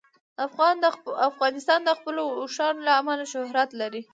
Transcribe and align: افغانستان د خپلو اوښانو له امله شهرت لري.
افغانستان 1.29 1.79
د 1.85 1.89
خپلو 1.99 2.21
اوښانو 2.39 2.85
له 2.87 2.91
امله 2.99 3.25
شهرت 3.33 3.69
لري. 3.81 4.01